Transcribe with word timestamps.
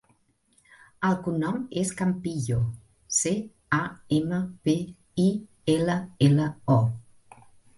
El 1.09 1.17
cognom 1.25 1.59
és 1.81 1.91
Campillo: 1.99 2.57
ce, 3.19 3.35
a, 3.81 3.83
ema, 4.21 4.41
pe, 4.69 4.75
i, 5.29 5.29
ela, 5.79 5.99
ela, 6.31 6.49
o. 6.81 7.45